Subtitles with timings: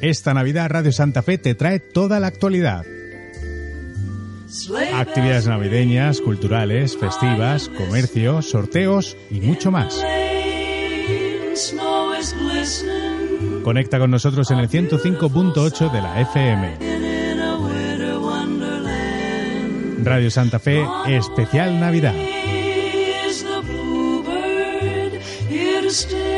[0.00, 2.84] esta Navidad Radio Santa Fe te trae toda la actualidad.
[4.94, 10.00] Actividades navideñas, culturales, festivas, comercio, sorteos y mucho más.
[13.64, 16.78] Conecta con nosotros en el 105.8 de la FM.
[20.04, 22.14] Radio Santa Fe, especial Navidad.
[25.96, 26.35] stay.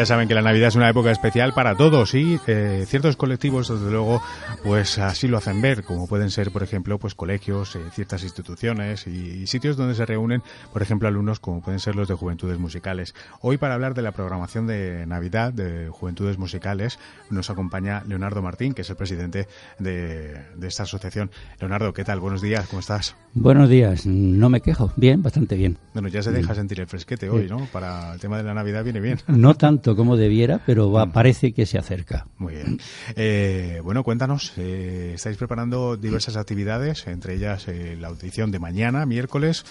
[0.00, 3.68] Ya saben que la Navidad es una época especial para todos y eh, ciertos colectivos,
[3.68, 4.22] desde luego,
[4.64, 9.06] pues así lo hacen ver, como pueden ser, por ejemplo, pues colegios, eh, ciertas instituciones
[9.06, 13.14] y, sitios donde se reúnen, por ejemplo, alumnos como pueden ser los de Juventudes Musicales.
[13.42, 18.72] Hoy para hablar de la programación de Navidad de Juventudes Musicales nos acompaña Leonardo Martín,
[18.72, 21.30] que es el presidente de, de esta asociación.
[21.60, 22.20] Leonardo, ¿qué tal?
[22.20, 23.16] Buenos días, ¿cómo estás?
[23.34, 25.76] Buenos días, no me quejo, bien, bastante bien.
[25.92, 27.66] Bueno, ya se deja sentir el fresquete hoy, ¿no?
[27.70, 29.18] Para el tema de la Navidad viene bien.
[29.26, 31.12] No tanto como debiera, pero va, mm.
[31.12, 32.26] parece que se acerca.
[32.38, 32.78] Muy bien.
[33.16, 39.06] Eh, bueno, cuéntanos, eh, estáis preparando diversas actividades, entre ellas eh, la audición de mañana,
[39.06, 39.64] miércoles.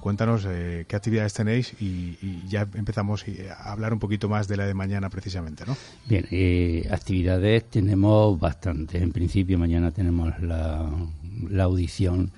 [0.00, 0.46] cuéntanos
[0.86, 3.24] qué actividades tenéis y, ya empezamos
[3.56, 5.76] a hablar un poquito más de la de mañana precisamente, ¿no?
[6.06, 6.26] Bien,
[6.90, 9.00] actividades tenemos bastantes.
[9.00, 10.90] En principio mañana tenemos la,
[11.48, 12.30] la audición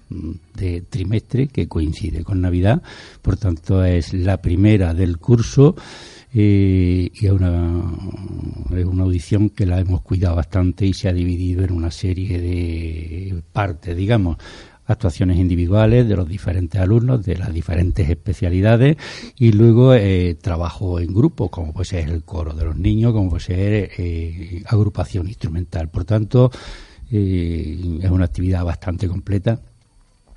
[0.54, 2.82] de trimestre que coincide con Navidad,
[3.22, 5.76] por tanto es la primera del curso
[6.32, 7.82] y es una,
[8.76, 12.40] es una audición que la hemos cuidado bastante y se ha dividido en una serie
[12.40, 14.36] de partes, digamos.
[14.86, 18.96] Actuaciones individuales de los diferentes alumnos de las diferentes especialidades
[19.38, 23.30] y luego eh, trabajo en grupo como puede ser el coro de los niños como
[23.30, 25.90] puede ser eh, agrupación instrumental.
[25.90, 26.50] Por tanto
[27.08, 29.60] eh, es una actividad bastante completa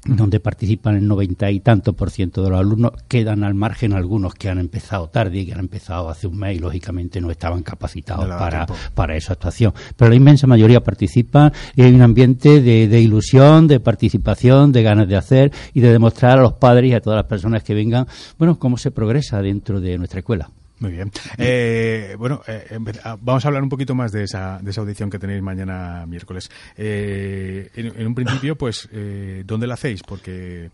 [0.06, 4.34] donde participan el noventa y tanto por ciento de los alumnos, quedan al margen algunos
[4.34, 7.64] que han empezado tarde y que han empezado hace un mes y lógicamente no estaban
[7.64, 9.74] capacitados para, para esa actuación.
[9.96, 14.84] Pero la inmensa mayoría participa y hay un ambiente de, de, ilusión, de participación, de
[14.84, 17.74] ganas de hacer y de demostrar a los padres y a todas las personas que
[17.74, 20.50] vengan, bueno, cómo se progresa dentro de nuestra escuela.
[20.84, 21.14] Muy bien.
[21.38, 25.10] Eh, bueno, eh, ah, vamos a hablar un poquito más de esa, de esa audición
[25.10, 26.52] que tenéis mañana miércoles.
[26.76, 28.90] Eh, en, un principio, pues,
[29.46, 30.04] ¿dónde la hacéis?
[30.04, 30.72] Porque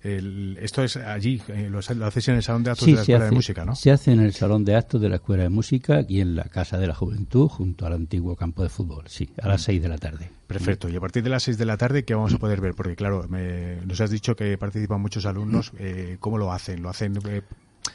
[0.00, 3.64] esto es allí, lo, hacéis en el Salón de Actos de la Escuela de Música,
[3.64, 3.74] ¿no?
[3.74, 6.44] Se hace en el Salón de Actos de la Escuela de Música, aquí en la
[6.44, 9.88] Casa de la Juventud, junto al antiguo campo de fútbol, sí, a las 6 de
[9.88, 10.30] la tarde.
[10.46, 10.88] Perfecto.
[10.88, 12.74] Y a partir de las 6 de la tarde, ¿qué vamos a poder ver?
[12.74, 15.72] Porque, claro, nos has dicho que participan muchos alumnos.
[16.20, 16.80] ¿Cómo lo hacen?
[16.80, 17.18] ¿Lo hacen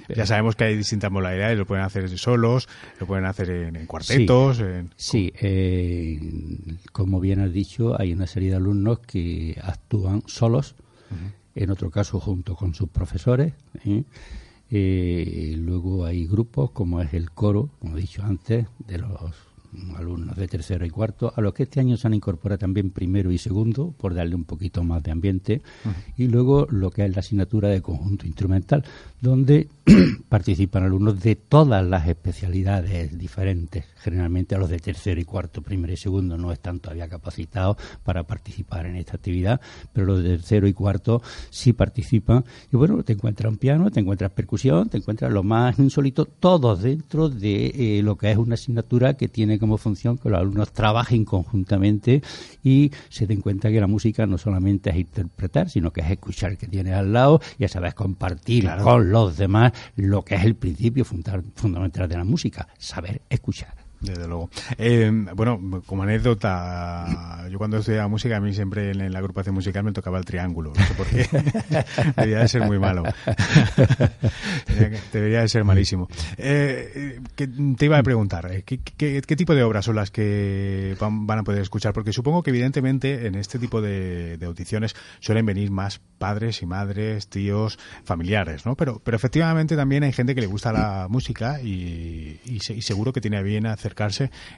[0.09, 2.67] ya sabemos que hay distintas modalidades, lo pueden hacer solos,
[2.99, 4.61] lo pueden hacer en, cuartetos.
[4.95, 6.19] Sí, eh,
[6.91, 10.75] como bien has dicho, hay una serie de alumnos que actúan solos,
[11.55, 13.53] en otro caso junto con sus profesores.
[13.85, 14.03] ¿eh?
[14.71, 19.52] Eh, luego hay grupos como es el coro, como he dicho antes, de los
[19.97, 23.31] alumnos de tercero y cuarto, a los que este año se han incorporado también primero
[23.31, 25.61] y segundo, por darle un poquito más de ambiente,
[26.17, 28.83] y luego lo que es la asignatura de conjunto instrumental,
[29.21, 29.69] donde
[30.29, 33.85] participan alumnos de todas las especialidades diferentes.
[33.97, 38.23] Generalmente a los de tercero y cuarto, primero y segundo no están todavía capacitados para
[38.23, 39.59] participar en esta actividad,
[39.91, 42.45] pero los de tercero y cuarto sí participan.
[42.71, 46.81] Y bueno, te encuentras un piano, te encuentras percusión, te encuentras lo más insólito, todos
[46.81, 50.71] dentro de eh, lo que es una asignatura que tiene como función que los alumnos
[50.71, 52.21] trabajen conjuntamente
[52.63, 56.57] y se den cuenta que la música no solamente es interpretar, sino que es escuchar
[56.57, 60.55] que tienes al lado y a saber compartir con los demás lo que es el
[60.55, 63.82] principio fundamental de la música, saber escuchar.
[64.03, 64.49] Desde luego.
[64.77, 69.85] Eh, bueno, como anécdota, yo cuando estudiaba música, a mí siempre en la agrupación musical
[69.85, 70.73] me tocaba el triángulo.
[72.17, 73.03] Debería de ser muy malo.
[75.13, 76.09] Debería de ser malísimo.
[76.37, 77.21] Eh,
[77.77, 81.61] te iba a preguntar, eh, ¿qué, tipo de obras son las que van, a poder
[81.61, 81.93] escuchar?
[81.93, 87.29] Porque supongo que evidentemente en este tipo de, audiciones suelen venir más padres y madres,
[87.29, 88.75] tíos, familiares, ¿no?
[88.75, 92.39] Pero, pero efectivamente también hay gente que le gusta la música y
[92.81, 93.92] seguro que tiene bien hacer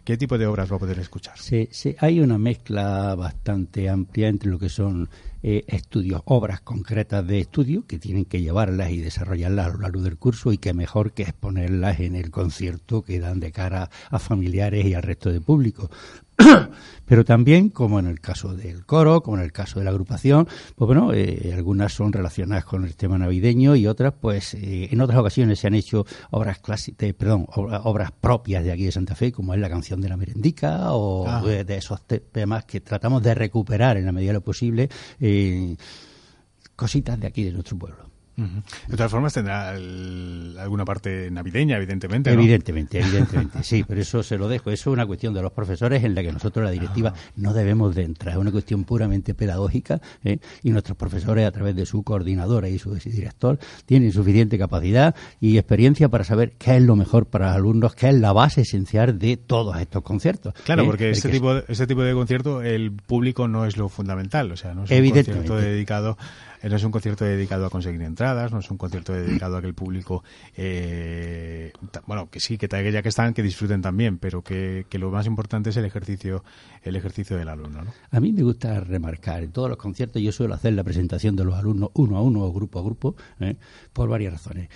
[0.04, 1.38] ¿qué tipo de obras va a poder escuchar?
[1.38, 5.10] Sí, hay una mezcla bastante amplia entre lo que son
[5.44, 10.02] eh, estudios, obras concretas de estudio que tienen que llevarlas y desarrollarlas a lo largo
[10.02, 14.20] del curso y que mejor que exponerlas en el concierto que dan de cara a
[14.20, 15.90] familiares y al resto del público.
[17.06, 20.48] Pero también, como en el caso del coro, como en el caso de la agrupación,
[20.76, 25.02] pues bueno, eh, algunas son relacionadas con el tema navideño y otras, pues eh, en
[25.02, 29.32] otras ocasiones se han hecho obras clásicas, perdón, obras propias de aquí de Santa Fe,
[29.32, 31.42] como es la canción de la merendica o ah.
[31.42, 34.90] de, esos temas que tratamos de recuperar en la medida de lo posible,
[35.20, 35.76] eh,
[36.76, 38.15] cositas de aquí de nuestro pueblo.
[38.36, 42.32] De todas formas, tendrá alguna parte navideña, evidentemente.
[42.32, 44.72] Evidentemente, evidentemente, sí, pero eso se lo dejo.
[44.72, 47.32] Eso es una cuestión de los profesores en la que nosotros, la directiva, ah.
[47.38, 48.36] no debemos de entrar.
[48.36, 50.40] Es una cuestión puramente pedagógica ¿eh?
[50.64, 55.58] y nuestros profesores, a través de su coordinadora y su director, tienen suficiente capacidad y
[55.58, 59.18] experiencia para saber qué es lo mejor para los alumnos, qué es la base esencial
[59.18, 60.54] de todos estos conciertos.
[60.66, 60.86] Claro, ¿eh?
[60.86, 64.52] porque este tipo, este tipo de concierto, el público no es lo fundamental.
[64.52, 66.18] O sea, no es un concierto dedicado
[66.70, 69.68] no es un concierto dedicado a conseguir entradas, no es un concierto dedicado a que
[69.68, 70.24] el público,
[70.56, 71.72] eh,
[72.08, 75.70] bueno, que sí, que ya que están, que disfruten también, pero que, lo más importante
[75.70, 76.44] es el ejercicio,
[76.82, 77.84] el ejercicio del alumno.
[77.84, 77.92] ¿no?
[78.12, 81.46] A mí me gusta remarcar, en todos los conciertos yo suelo hacer la presentación de
[81.46, 83.56] los alumnos uno a uno o grupo a grupo, ¿eh?
[83.94, 84.70] por varias razones.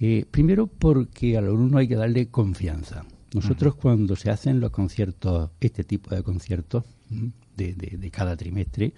[0.00, 3.04] Eh, primero porque al alumno hay que darle confianza.
[3.34, 6.84] Nosotros cuando se hacen los conciertos, este tipo de conciertos
[7.56, 8.94] de, de, cada trimestre,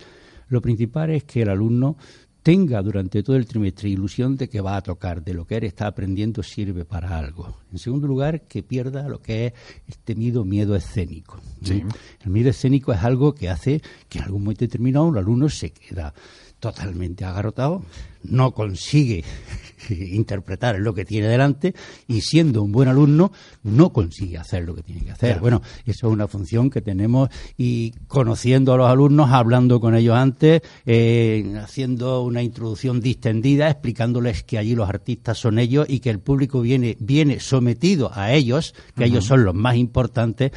[0.49, 1.97] lo principal es que el alumno
[2.43, 5.65] tenga durante todo el trimestre ilusión de que va a tocar, de lo que él
[5.65, 7.57] está aprendiendo sirve para algo.
[7.72, 9.52] En segundo lugar, que pierda lo que es
[9.87, 11.40] el temido miedo escénico.
[11.64, 15.70] El miedo escénico es algo que hace que en algún momento determinado un alumno se
[15.70, 16.14] queda
[16.61, 17.82] totalmente agarrotado,
[18.22, 19.25] no consigue
[19.88, 21.75] interpretar lo que tiene delante
[22.06, 23.32] y siendo un buen alumno
[23.62, 25.40] no consigue hacer lo que tiene que hacer.
[25.40, 30.14] Bueno, eso es una función que tenemos y conociendo a los alumnos, hablando con ellos
[30.14, 36.11] antes, eh, haciendo una introducción distendida, explicándoles que allí los artistas son ellos y que
[36.11, 40.51] el público viene, viene sometido a ellos, que ellos son los más importantes.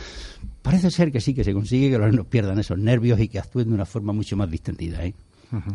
[0.61, 3.39] Parece ser que sí, que se consigue que los alumnos pierdan esos nervios y que
[3.39, 5.03] actúen de una forma mucho más distendida.
[5.03, 5.13] ¿eh?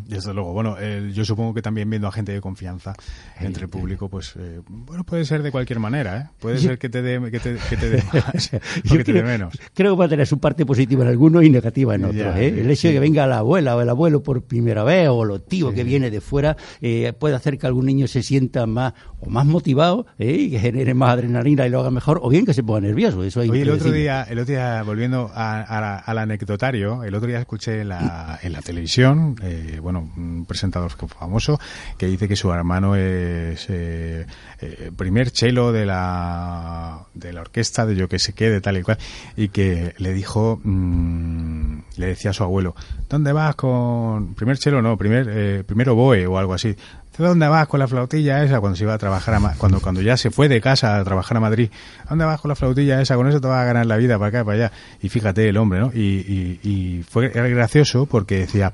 [0.06, 0.52] Desde luego.
[0.52, 0.76] Bueno,
[1.12, 2.94] yo supongo que también viendo a gente de confianza
[3.40, 6.28] entre el público, pues eh, bueno, puede ser de cualquier manera, ¿eh?
[6.40, 8.50] Puede ser que te dé que te, que te dé más
[8.90, 9.54] o que te dé menos.
[9.74, 12.36] Creo que va a tener su parte positiva en algunos y negativa en otros.
[12.36, 12.48] ¿eh?
[12.48, 15.46] El hecho de que venga la abuela o el abuelo por primera vez o los
[15.46, 19.30] tíos que viene de fuera eh, puede hacer que algún niño se sienta más o
[19.30, 20.32] más motivado ¿eh?
[20.32, 23.22] y que genere más adrenalina y lo haga mejor, o bien que se ponga nervioso.
[23.22, 27.80] Eso Oye, el otro día, el otro día volviendo al anecdotario, el otro día escuché
[27.80, 29.36] en la, en la televisión.
[29.42, 31.58] Eh, bueno, un presentador famoso
[31.96, 34.26] que dice que su hermano es eh,
[34.60, 38.76] eh, primer chelo de la, de la orquesta de yo que sé qué, de tal
[38.78, 38.98] y cual,
[39.36, 42.74] y que le dijo, mm, le decía a su abuelo,
[43.08, 44.82] ¿dónde vas con primer chelo?
[44.82, 46.76] No, primer, eh, primero boe o algo así.
[47.18, 48.60] ¿Dónde vas con la flautilla esa?
[48.60, 51.36] Cuando se iba a trabajar, a cuando, cuando ya se fue de casa a trabajar
[51.36, 51.68] a Madrid.
[52.08, 53.16] ¿Dónde vas con la flautilla esa?
[53.16, 54.72] Con eso te vas a ganar la vida para acá, para allá.
[55.02, 55.90] Y fíjate el hombre, ¿no?
[55.92, 58.72] Y, y, y fue, era gracioso porque decía,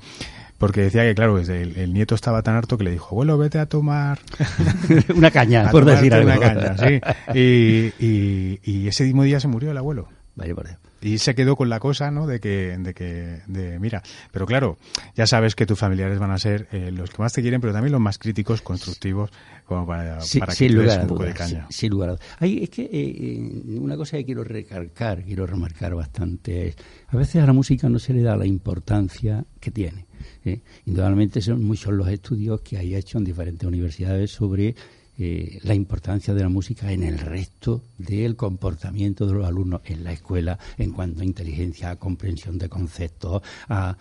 [0.58, 3.58] porque decía que, claro, el, el, nieto estaba tan harto que le dijo, abuelo, vete
[3.58, 4.20] a tomar...
[5.14, 6.30] una caña, por decir algo.
[6.30, 7.00] Una caña, sí.
[7.34, 10.08] Y, y, ese mismo día se murió el abuelo.
[10.36, 10.66] Vaya por
[11.04, 12.26] y se quedó con la cosa, ¿no?
[12.26, 14.02] De que, de que, de, mira,
[14.32, 14.78] pero claro,
[15.14, 17.74] ya sabes que tus familiares van a ser eh, los que más te quieren, pero
[17.74, 19.30] también los más críticos, constructivos,
[19.66, 21.66] como para, para que des un poco de caña.
[21.68, 22.26] Sin, lugar a dudas.
[22.40, 26.76] es que eh, eh, una cosa que quiero recalcar, quiero remarcar bastante es,
[27.08, 30.06] a veces a la música no se le da la importancia que tiene.
[30.44, 30.60] ¿Eh?
[30.86, 34.74] Indudablemente son muchos los estudios que hay hecho en diferentes universidades sobre
[35.16, 40.02] eh, la importancia de la música en el resto del comportamiento de los alumnos en
[40.02, 43.96] la escuela en cuanto a inteligencia, a comprensión de conceptos, a,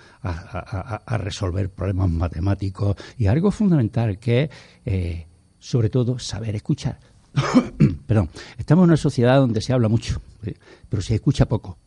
[1.19, 4.49] resolver problemas matemáticos y algo fundamental que es,
[4.85, 5.27] eh,
[5.59, 6.99] sobre todo, saber escuchar.
[8.07, 10.19] Perdón, estamos en una sociedad donde se habla mucho,
[10.89, 11.77] pero se escucha poco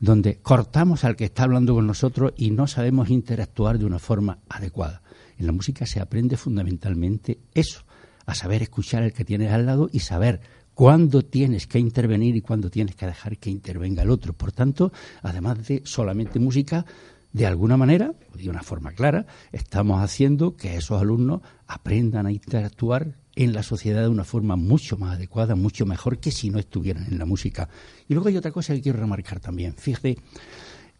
[0.00, 4.38] donde cortamos al que está hablando con nosotros y no sabemos interactuar de una forma
[4.48, 5.02] adecuada.
[5.38, 7.84] En la música se aprende fundamentalmente eso,
[8.26, 10.40] a saber escuchar al que tienes al lado y saber
[10.74, 14.32] cuándo tienes que intervenir y cuándo tienes que dejar que intervenga el otro.
[14.32, 14.92] Por tanto,
[15.22, 16.84] además de solamente música,
[17.32, 23.16] de alguna manera, de una forma clara, estamos haciendo que esos alumnos aprendan a interactuar
[23.36, 27.06] en la sociedad de una forma mucho más adecuada, mucho mejor que si no estuvieran
[27.10, 27.68] en la música.
[28.08, 29.74] Y luego hay otra cosa que quiero remarcar también.
[29.74, 30.18] Fíjate,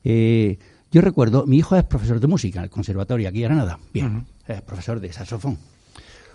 [0.03, 0.59] eh,
[0.91, 3.79] yo recuerdo, mi hijo es profesor de música en el conservatorio aquí en Granada.
[3.93, 5.59] Bien, es profesor de saxofón.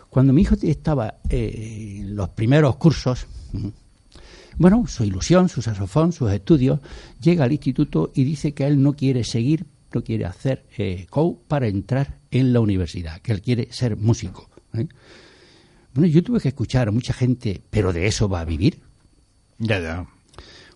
[0.10, 3.28] Cuando mi hijo estaba eh, en los primeros cursos,
[4.58, 6.80] bueno, su ilusión, su saxofón, sus estudios,
[7.22, 11.40] llega al instituto y dice que él no quiere seguir, no quiere hacer eh, co
[11.48, 14.50] para entrar en la universidad, que él quiere ser músico.
[14.74, 14.88] ¿eh?
[16.00, 18.80] Bueno, yo tuve que escuchar a mucha gente, pero de eso va a vivir.
[19.58, 20.08] Ya, ya.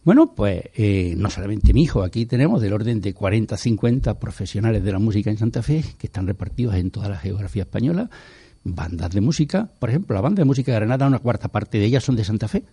[0.04, 4.84] Bueno, pues eh, no solamente mi hijo, aquí tenemos del orden de 40, 50 profesionales
[4.84, 8.10] de la música en Santa Fe que están repartidos en toda la geografía española
[8.66, 9.72] bandas de música.
[9.80, 12.26] Por ejemplo, la banda de música de Granada, una cuarta parte de ellas son de
[12.26, 12.66] Santa Fe.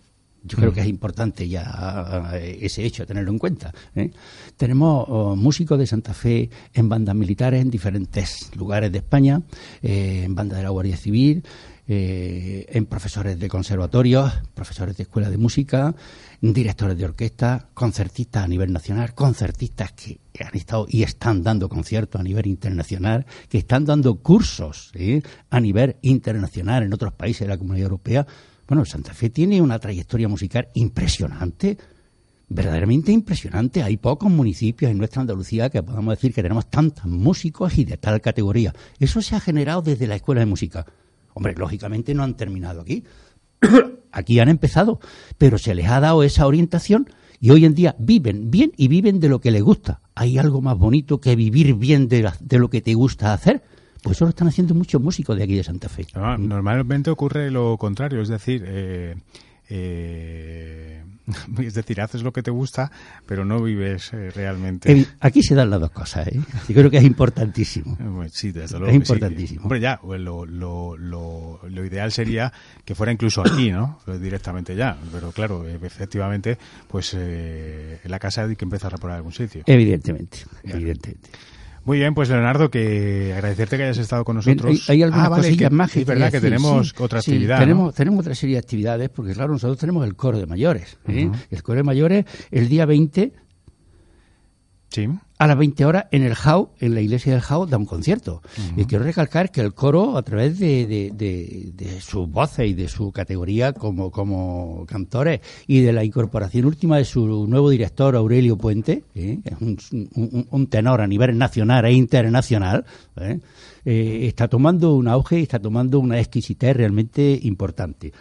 [0.42, 0.74] Yo creo mm.
[0.74, 3.72] que es importante ya eh, ese hecho, tenerlo en cuenta.
[3.94, 4.10] ¿eh?
[4.56, 9.40] Tenemos oh, músicos de Santa Fe en bandas militares en diferentes lugares de España,
[9.82, 11.44] eh, en bandas de la Guardia Civil,
[11.92, 15.92] en profesores de conservatorios, profesores de escuela de música,
[16.40, 22.20] directores de orquesta, concertistas a nivel nacional, concertistas que han estado y están dando conciertos
[22.20, 24.92] a nivel internacional, que están dando cursos
[25.50, 28.26] a nivel internacional en otros países de la Comunidad Europea.
[28.68, 31.76] Bueno, Santa Fe tiene una trayectoria musical impresionante,
[32.48, 33.82] verdaderamente impresionante.
[33.82, 37.96] Hay pocos municipios en nuestra Andalucía que podamos decir que tenemos tantos músicos y de
[37.96, 38.72] tal categoría.
[39.00, 40.86] Eso se ha generado desde la Escuela de Música.
[41.34, 43.04] Hombre, lógicamente no han terminado aquí.
[44.12, 45.00] aquí han empezado,
[45.38, 47.08] pero se les ha dado esa orientación
[47.40, 50.00] y hoy en día viven bien y viven de lo que les gusta.
[50.14, 53.62] ¿Hay algo más bonito que vivir bien de, de lo que te gusta hacer?
[54.02, 56.06] Pues eso lo están haciendo muchos músicos de aquí de Santa Fe.
[56.14, 59.16] normalmente ocurre lo contrario, es decir, eh,
[59.70, 61.02] eh,
[61.62, 62.90] es decir, haces lo que te gusta,
[63.26, 65.06] pero no vives eh, realmente.
[65.20, 66.40] Aquí se dan las dos cosas, ¿eh?
[66.68, 67.96] Yo creo que es importantísimo.
[68.30, 68.90] sí, desde luego.
[68.90, 69.62] Es importantísimo.
[69.62, 72.52] Hombre, ya, pues lo, lo, lo, lo, ideal sería
[72.84, 74.00] que fuera incluso aquí, ¿no?
[74.20, 74.96] Directamente ya.
[75.12, 76.58] Pero claro, efectivamente,
[76.88, 79.62] pues eh, en la casa hay que empezar a por algún sitio.
[79.66, 81.30] Evidentemente, evidentemente.
[81.90, 84.88] Muy bien, pues Leonardo, que agradecerte que hayas estado con nosotros.
[84.88, 87.58] hay, algunas ah, cosillas más que Es verdad que tenemos otra actividad.
[87.58, 90.98] tenemos, tenemos otra serie de actividades, porque claro, nosotros tenemos el coro de mayores.
[91.08, 91.28] ¿eh?
[91.50, 93.32] El coro de mayores, el día 20
[94.90, 95.08] Sí.
[95.38, 98.42] A las 20 horas en el JAU, en la iglesia del JAU, da un concierto.
[98.76, 102.74] Y quiero recalcar que el coro, a través de, de, de, de sus voces y
[102.74, 108.16] de su categoría como, como cantores y de la incorporación última de su nuevo director,
[108.16, 109.38] Aurelio Puente, ¿eh?
[109.44, 112.84] es un, un, tenor a nivel nacional e internacional,
[113.16, 113.40] ¿eh?
[113.84, 118.12] Eh, está tomando un auge y está tomando una exquisitez realmente importante.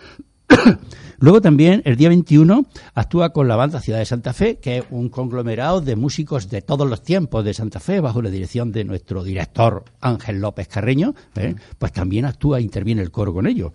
[1.22, 4.86] Luego también, el día 21, actúa con la banda Ciudad de Santa Fe, que es
[4.90, 8.86] un conglomerado de músicos de todos los tiempos de Santa Fe, bajo la dirección de
[8.86, 11.56] nuestro director Ángel López Carreño, ¿eh?
[11.78, 13.74] pues también actúa e interviene el coro con ellos.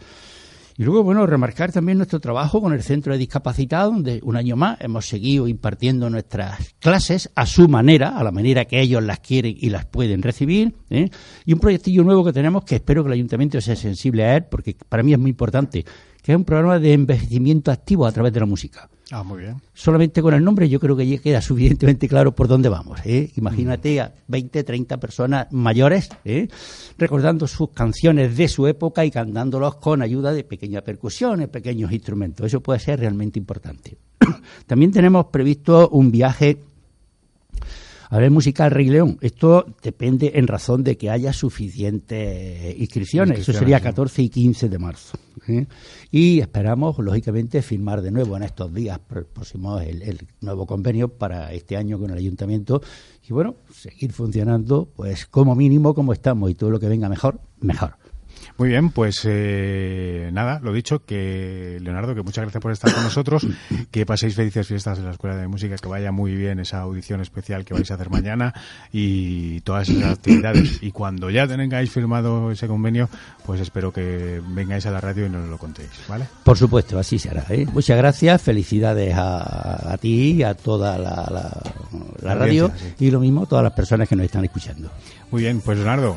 [0.77, 4.57] Y luego, bueno, remarcar también nuestro trabajo con el Centro de Discapacidad, donde un año
[4.57, 9.21] más hemos seguido impartiendo nuestras clases a su manera, a la manera que ellos las
[9.21, 10.75] quieren y las pueden recibir.
[10.91, 11.11] ¿eh?
[11.45, 14.47] Y un proyectillo nuevo que tenemos que espero que el Ayuntamiento sea sensible a él,
[14.51, 15.85] porque para mí es muy importante
[16.23, 18.89] que es un programa de envejecimiento activo a través de la música.
[19.11, 19.61] Ah, muy bien.
[19.75, 23.01] Solamente con el nombre yo creo que ya queda suficientemente claro por dónde vamos.
[23.05, 23.31] ¿eh?
[23.37, 26.49] Imagínate a 20, 30 personas mayores ¿eh?
[26.97, 32.47] recordando sus canciones de su época y cantándolos con ayuda de pequeñas percusiones, pequeños instrumentos.
[32.47, 33.99] Eso puede ser realmente importante.
[34.67, 36.59] También tenemos previsto un viaje
[38.11, 39.19] a ver, musical Rey León.
[39.21, 43.41] Esto depende en razón de que haya suficientes inscripciones.
[43.41, 45.19] Eso sería 14 y 15 de marzo.
[45.49, 45.67] ¿eh?
[46.11, 51.53] Y esperamos, lógicamente, firmar de nuevo en estos días próximos el, el, nuevo convenio para
[51.53, 52.83] este año con el ayuntamiento.
[53.29, 57.41] Y bueno, seguir funcionando, pues como mínimo como estamos y todo lo que venga mejor,
[57.61, 57.97] mejor.
[58.57, 63.03] Muy bien, pues eh, nada, lo dicho, que Leonardo, que muchas gracias por estar con
[63.03, 63.47] nosotros,
[63.91, 67.21] que paséis felices fiestas en la Escuela de Música, que vaya muy bien esa audición
[67.21, 68.55] especial que vais a hacer mañana
[68.93, 70.83] y todas esas actividades.
[70.83, 73.09] Y cuando ya tengáis firmado ese convenio,
[73.45, 76.27] pues espero que vengáis a la radio y nos lo contéis, ¿vale?
[76.45, 77.45] Por supuesto, así será.
[77.51, 77.67] ¿eh?
[77.73, 81.51] Muchas gracias, felicidades a, a ti, a toda la,
[82.23, 84.91] la, radio y lo mismo a todas las personas que nos están escuchando.
[85.31, 86.17] Muy bien, pues Leonardo,